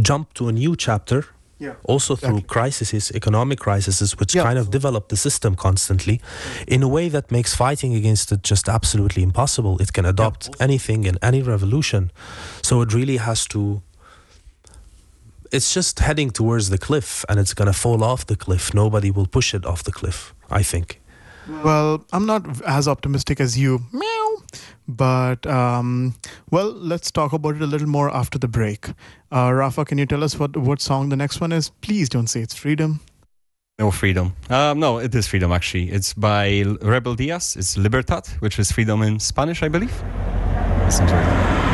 [0.00, 1.26] jump to a new chapter
[1.62, 1.74] Yeah.
[1.92, 4.42] also through crises, economic crises, which Yeah.
[4.48, 6.20] kind of develop the system constantly
[6.66, 9.74] in a way that makes fighting against it just absolutely impossible.
[9.82, 12.10] It can adopt anything in any revolution.
[12.62, 13.80] So it really has to.
[15.52, 18.74] It's just heading towards the cliff and it's going to fall off the cliff.
[18.74, 20.98] Nobody will push it off the cliff, I think.
[21.64, 23.80] Well, I'm not as optimistic as you.
[23.92, 24.31] Meow.
[24.88, 26.14] But um,
[26.50, 28.88] well, let's talk about it a little more after the break.
[29.30, 31.70] Uh, Rafa, can you tell us what what song the next one is?
[31.80, 33.00] Please don't say it's Freedom.
[33.78, 34.34] No freedom.
[34.50, 35.90] Um, no, it is freedom actually.
[35.90, 37.56] It's by Rebel Diaz.
[37.56, 39.92] It's Libertad, which is freedom in Spanish, I believe.
[40.84, 41.71] Listen to it.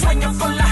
[0.00, 0.69] Sueño con la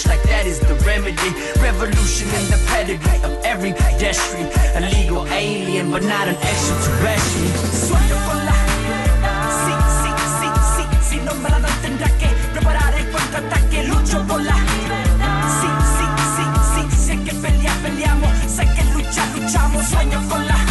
[0.00, 1.30] frosting like that is the remedy.
[1.60, 4.48] Revolution in the pedigree of every pedestrian.
[4.76, 7.52] A legal alien, but not an extraterrestrial.
[9.64, 10.84] Sí, sí, sí, sí.
[11.08, 13.82] Si no me la doy tendrá que preparar el contraataque.
[13.84, 14.56] Lucho por la
[15.60, 16.82] Sí, sí, sí, sí.
[17.06, 18.30] Sé que pelea, peleamos.
[18.48, 19.86] Sé que lucha, luchamos.
[19.86, 20.69] Sueño con la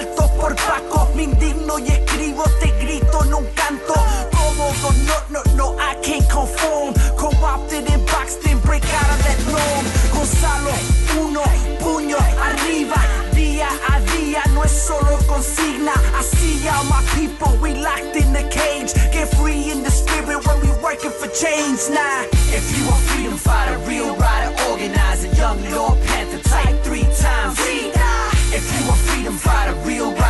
[0.00, 1.10] asaltos por Paco.
[1.14, 3.94] Me indigno y escribo, te grito, no canto.
[4.32, 6.94] Cómodo, no, no, no, I can't conform.
[7.16, 9.84] Co-opted and boxed in, break out of that norm.
[10.12, 10.72] Gonzalo,
[11.20, 11.42] uno,
[11.80, 12.96] puño arriba.
[13.34, 15.92] Día a día, no es solo consigna.
[16.14, 18.92] I see all my people, we locked in the cage.
[19.12, 21.80] Get free in the spirit when we working for change.
[21.90, 27.58] Nah, if you a freedom fighter, real rider, organizer, young Lord Panther type three times.
[28.52, 30.29] If you a freedom fighter, real rider,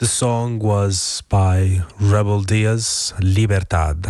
[0.00, 4.06] The song was by Rebel Diaz, Libertad.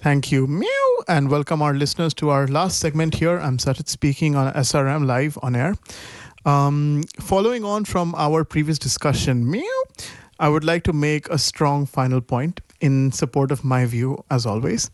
[0.00, 3.38] Thank you, meow, and welcome our listeners to our last segment here.
[3.38, 5.76] I'm Satit speaking on SRM live on air.
[6.44, 9.84] Um, following on from our previous discussion, meow,
[10.40, 14.44] I would like to make a strong final point in support of my view, as
[14.46, 14.90] always.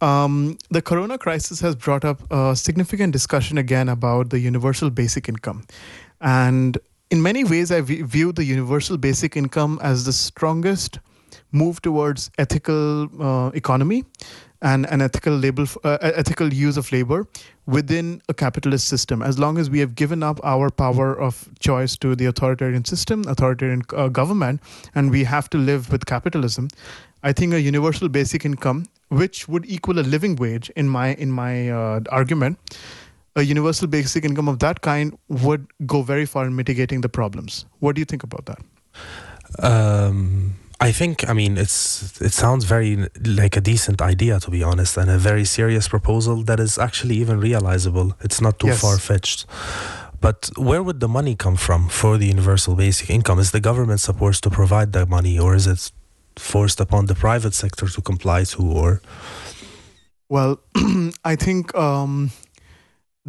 [0.00, 5.28] Um, the corona crisis has brought up a significant discussion again about the universal basic
[5.28, 5.62] income.
[6.20, 6.76] And
[7.10, 11.00] in many ways, I view the universal basic income as the strongest
[11.52, 14.04] move towards ethical uh, economy
[14.62, 17.26] and an ethical label uh, ethical use of labor
[17.66, 19.22] within a capitalist system.
[19.22, 23.24] As long as we have given up our power of choice to the authoritarian system
[23.26, 24.60] authoritarian uh, government
[24.94, 26.68] and we have to live with capitalism
[27.22, 31.30] i think a universal basic income which would equal a living wage in my in
[31.30, 32.58] my uh, argument
[33.36, 37.64] a universal basic income of that kind would go very far in mitigating the problems
[37.78, 38.60] what do you think about that
[39.58, 42.96] Um, I think, I mean, it's it sounds very
[43.40, 47.16] like a decent idea, to be honest, and a very serious proposal that is actually
[47.16, 48.14] even realizable.
[48.20, 48.80] It's not too Yes.
[48.80, 49.46] far fetched.
[50.20, 53.38] But where would the money come from for the universal basic income?
[53.40, 55.92] Is the government supposed to provide that money, or is it
[56.36, 58.62] forced upon the private sector to comply to?
[58.62, 59.00] Or
[60.28, 60.60] Well,
[61.32, 62.30] I think um,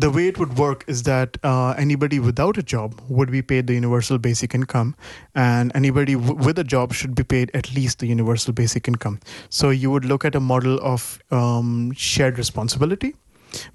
[0.02, 3.68] the way it would work is that uh, anybody without a job would be paid
[3.68, 4.96] the universal basic income,
[5.36, 9.20] and anybody w- with a job should be paid at least the universal basic income.
[9.50, 13.16] So you would look at a model of um, shared responsibility.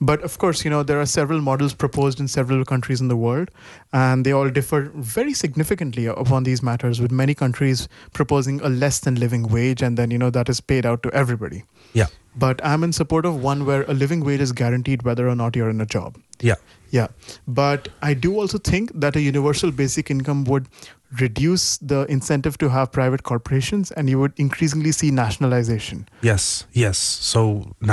[0.01, 3.17] But of course, you know, there are several models proposed in several countries in the
[3.17, 3.51] world,
[3.93, 9.01] and they all differ very significantly upon these matters, with many countries proposing a less
[9.01, 11.65] than living wage, and then, you know, that is paid out to everybody
[12.01, 12.09] yeah,
[12.45, 15.57] but I'm in support of one where a living wage is guaranteed whether or not
[15.61, 16.19] you're in a job.
[16.49, 16.59] yeah,
[16.97, 17.09] Yeah.
[17.61, 20.67] But I do also think that a universal basic income would
[21.21, 26.05] reduce the incentive to have private corporations and you would increasingly see nationalization.
[26.31, 26.45] yes,
[26.85, 26.99] yes.
[27.33, 27.41] So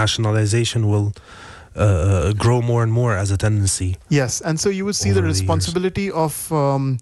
[0.01, 1.07] nationalization will
[1.75, 3.95] uh, grow more and more as a tendency.
[4.09, 4.41] Yes.
[4.41, 5.41] And so you would see the Over the years.
[5.41, 6.97] responsibility of um,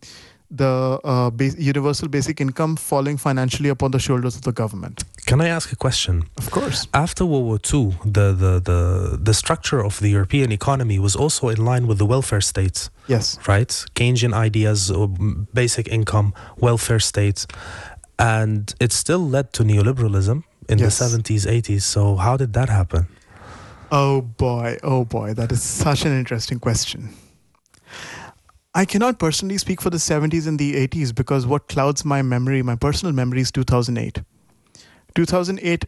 [0.52, 5.04] the uh, universal basic income falling financially upon the shoulders of the government.
[5.26, 6.24] Can I ask a question?
[6.38, 6.88] Of course.
[6.94, 11.48] After World War II, the, the, the, the structure of the European economy was also
[11.50, 13.38] in line with the welfare states, Yes.
[13.48, 13.70] right?
[13.96, 15.08] Keynesian ideas, or
[15.54, 17.48] basic income, welfare states.
[18.20, 21.00] And it still led to neoliberalism in Yes.
[21.00, 21.84] the 70s, 80s.
[21.84, 23.08] So, how did that happen?
[23.92, 27.10] Oh boy, oh boy, that is such an interesting question.
[28.74, 32.64] I cannot personally speak for the 70s and the 80s because what clouds my memory,
[32.64, 34.24] my personal memory, is 2008.
[35.14, 35.86] 2008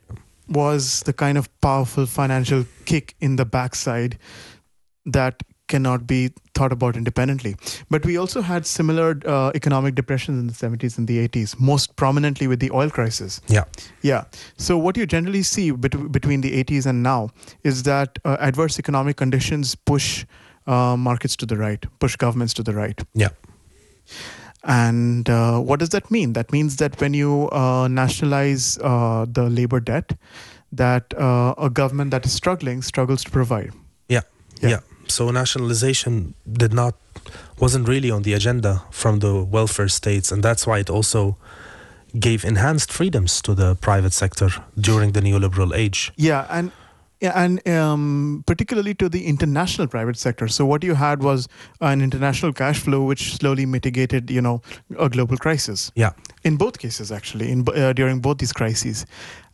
[0.49, 4.19] was the kind of powerful financial kick in the backside
[5.05, 7.55] that cannot be thought about independently.
[7.89, 11.95] But we also had similar uh, economic depressions in the 70s and the 80s, most
[11.95, 13.39] prominently with the oil crisis.
[13.47, 13.63] Yeah.
[14.01, 14.25] Yeah.
[14.57, 17.29] So what you generally see bet- between the 80s and now
[17.63, 20.25] is that uh, adverse economic conditions push
[20.67, 23.01] uh, markets to the right, push governments to the right.
[23.13, 23.29] Yeah.
[24.63, 26.33] And uh, what does that mean?
[26.33, 30.13] That means that when you uh, nationalize uh, the labor debt,
[30.71, 33.73] that uh, a government that is struggling struggles to provide.
[34.07, 34.21] Yeah.
[34.61, 34.69] Yeah.
[34.69, 34.79] Yeah.
[35.07, 36.95] So nationalization did not
[37.59, 41.37] wasn't really on the agenda from the welfare states and that's why it also
[42.19, 44.49] gave enhanced freedoms to the private sector
[44.79, 46.11] during the neoliberal age.
[46.15, 46.82] Yeah, and yeah,
[47.23, 50.47] and um, particularly to the international private sector.
[50.47, 51.47] So what you had was
[51.81, 54.61] an international cash flow, which slowly mitigated, you know,
[54.99, 55.91] a global crisis.
[55.95, 56.11] Yeah.
[56.43, 59.05] In both cases, actually, in uh, during both these crises,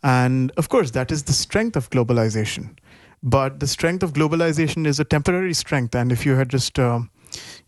[0.02, 2.76] and of course, that is the strength of globalization.
[3.22, 7.10] But the strength of globalization is a temporary strength, and if you had just, um,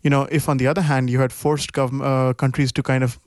[0.01, 3.03] you know, if on the other hand you had forced gov- uh, countries to kind
[3.03, 3.19] of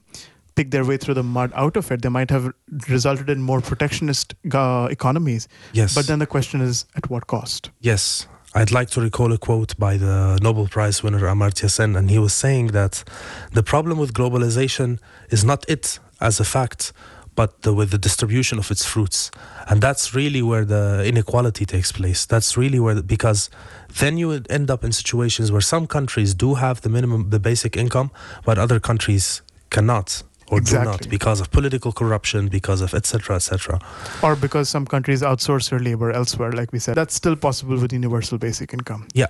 [0.56, 2.52] pick their way through the mud out of it, they might have
[2.88, 5.46] resulted in more protectionist uh, economies.
[5.72, 5.94] Yes.
[5.94, 7.70] But then the question is, at what cost?
[7.80, 8.26] Yes.
[8.54, 12.18] I'd like to recall a quote by the Nobel Prize winner Amartya Sen, and he
[12.18, 13.04] was saying that
[13.52, 14.98] the problem with globalization
[15.30, 16.94] is not it as a fact,
[17.34, 19.30] but the, with the distribution of its fruits.
[19.68, 22.24] And that's really where the inequality takes place.
[22.24, 23.50] That's really where, the, because
[23.98, 27.38] then you would end up in situations where some countries do have the minimum, the
[27.38, 28.10] basic income,
[28.46, 33.36] but other countries cannot or do not because of political corruption, because of etc.
[33.36, 33.80] etc.
[34.22, 36.94] Or because some countries outsource their labor elsewhere, like we said.
[36.94, 39.08] That's still possible with universal basic income.
[39.14, 39.26] Yeah.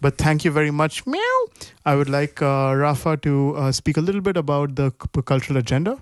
[0.00, 1.06] But thank you very much.
[1.06, 1.46] Meow.
[1.84, 4.90] I would like uh, Rafa to uh, speak a little bit about the
[5.24, 5.98] cultural agenda.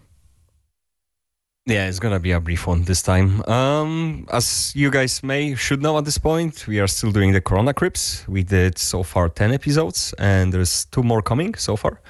[1.68, 3.42] Yeah, it's gonna be a brief one this time.
[3.46, 7.42] Um, as you guys may should know at this point, we are still doing the
[7.42, 8.26] Corona Crips.
[8.26, 12.00] We did so far ten episodes, and there's two more coming so far.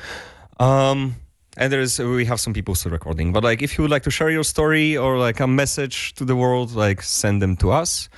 [0.60, 1.16] Um,
[1.58, 3.32] and there's we have some people still recording.
[3.32, 6.24] But like, if you would like to share your story or like a message to
[6.24, 8.08] the world, like send them to us.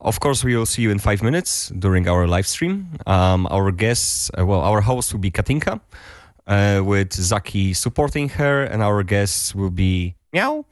[0.00, 2.88] Of course, we will see you in five minutes during our live stream.
[3.06, 5.80] Um, our guests, uh, well, our host will be Katinka,
[6.46, 10.64] uh, with Zaki supporting her, and our guests will be Meow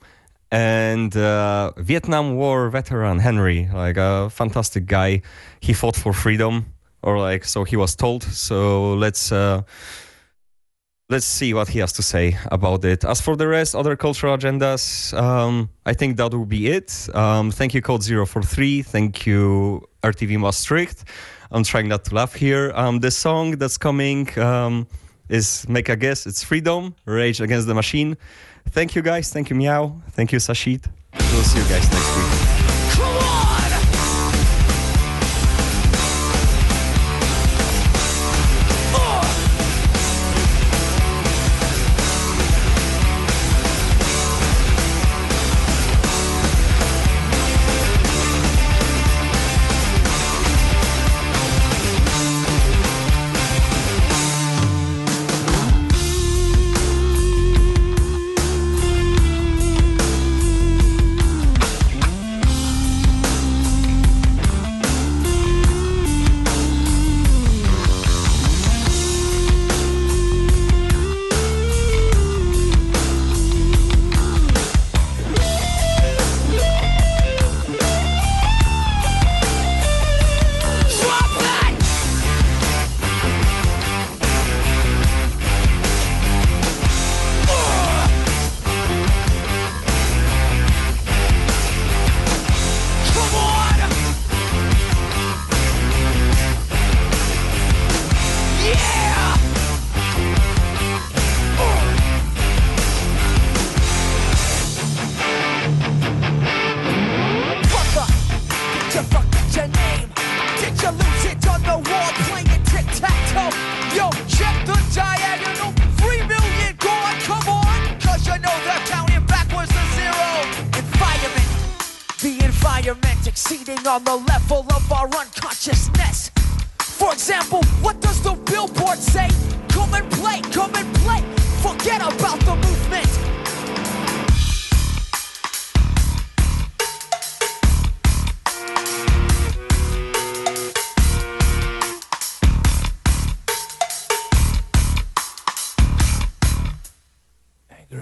[0.52, 5.22] and uh, Vietnam War veteran Henry, like a fantastic guy.
[5.60, 6.66] He fought for freedom,
[7.02, 8.22] or like so he was told.
[8.22, 9.32] So let's.
[11.08, 13.04] Let's see what he has to say about it.
[13.04, 17.08] As for the rest, other cultural agendas, um, I think that will be it.
[17.14, 18.82] Um, thank you, Code 043.
[18.82, 21.04] Thank you, RTV Maastricht.
[21.52, 22.72] I'm trying not to laugh here.
[22.74, 24.88] Um, the song that's coming um,
[25.28, 26.26] is Make a Guess.
[26.26, 28.16] It's Freedom, Rage Against the Machine.
[28.70, 29.32] Thank you, guys.
[29.32, 30.02] Thank you, Meow.
[30.10, 30.86] Thank you, Sashit.
[31.14, 32.35] We'll see you guys next week.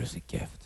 [0.05, 0.64] Is a gift.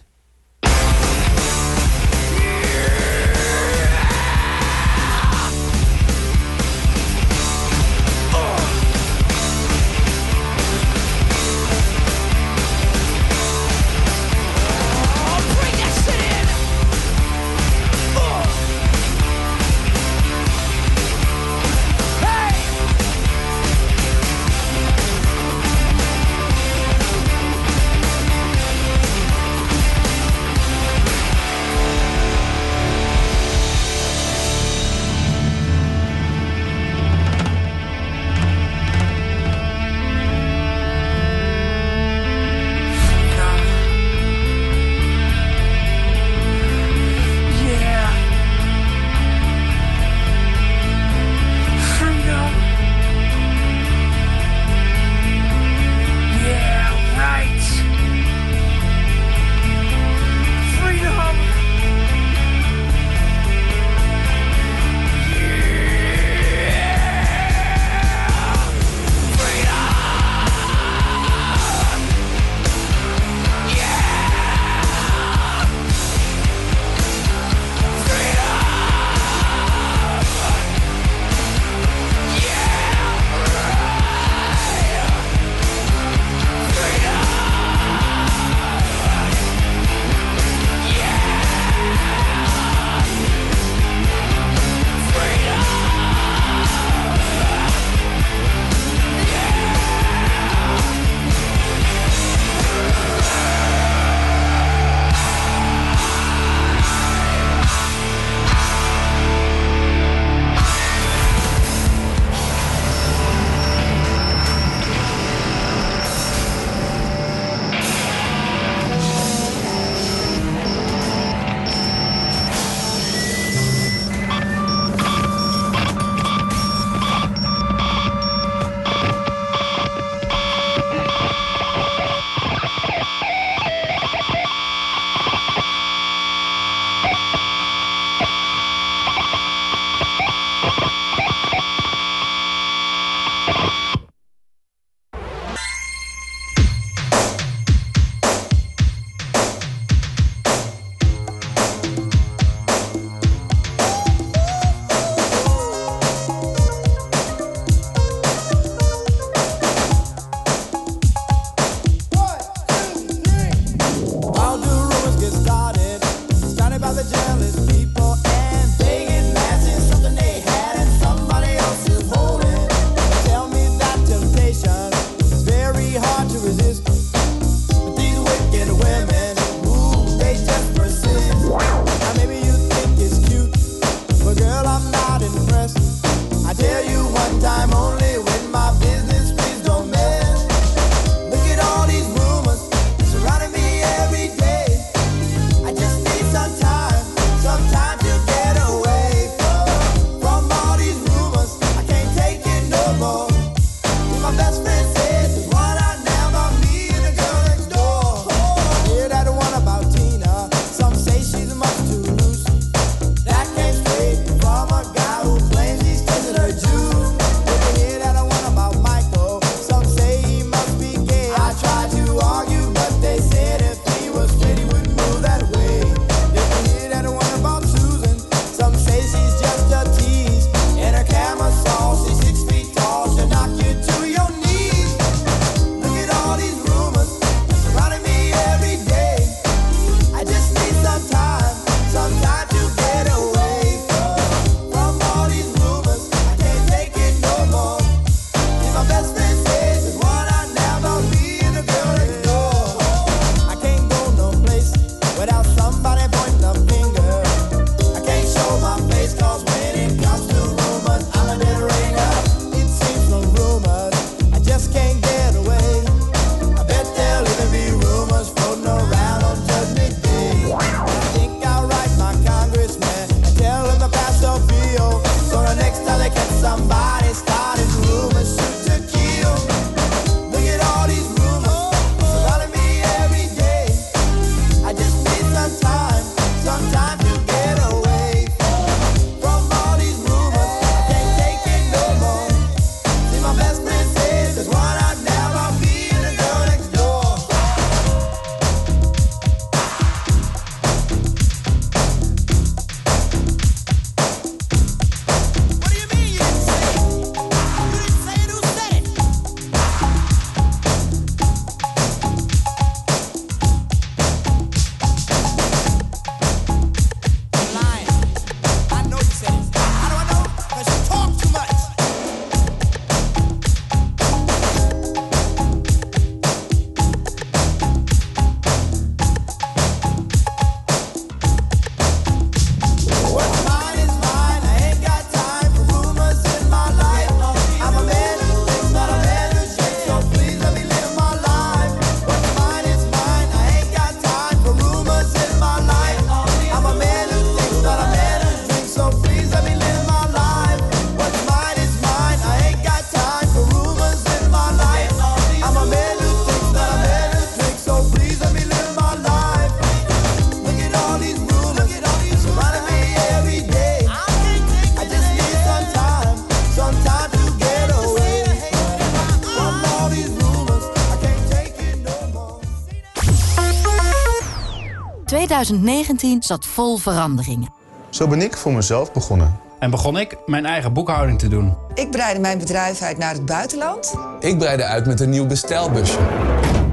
[375.45, 377.49] 2019 zat vol veranderingen.
[377.91, 379.41] Zo ben ik voor mezelf begonnen.
[379.59, 381.55] En begon ik mijn eigen boekhouding te doen.
[381.74, 383.95] Ik breidde mijn bedrijf uit naar het buitenland.
[384.20, 385.99] Ik breidde uit met een nieuw bestelbusje.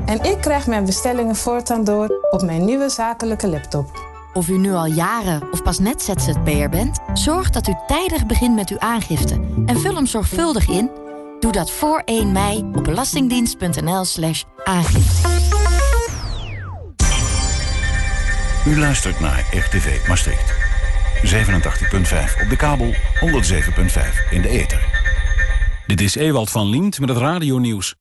[0.05, 4.13] En ik krijg mijn bestellingen voortaan door op mijn nieuwe zakelijke laptop.
[4.33, 8.55] Of u nu al jaren of pas net ZZP'er bent, zorg dat u tijdig begint
[8.55, 10.89] met uw aangifte en vul hem zorgvuldig in.
[11.39, 15.34] Doe dat voor 1 mei op belastingdienst.nl/slash aangifte.
[18.67, 20.53] U luistert naar RTV Maastricht.
[21.23, 25.03] 87.5 op de kabel, 107.5 in de ether.
[25.87, 27.95] Dit is Ewald van Liemt met het radionieuws.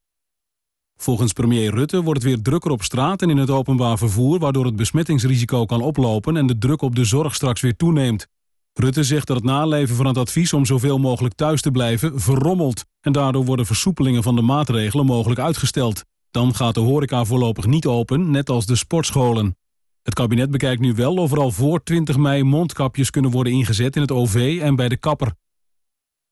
[0.97, 4.39] Volgens premier Rutte wordt het weer drukker op straat en in het openbaar vervoer...
[4.39, 8.27] waardoor het besmettingsrisico kan oplopen en de druk op de zorg straks weer toeneemt.
[8.73, 12.85] Rutte zegt dat het naleven van het advies om zoveel mogelijk thuis te blijven verrommelt...
[13.01, 16.05] en daardoor worden versoepelingen van de maatregelen mogelijk uitgesteld.
[16.31, 19.57] Dan gaat de horeca voorlopig niet open, net als de sportscholen.
[20.05, 23.97] Het kabinet bekijkt nu wel of er al voor 20 mei mondkapjes kunnen worden ingezet
[23.97, 25.35] in het OV en bij de kapper.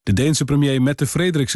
[0.02, 1.50] De Deense premier Mette Frederiksen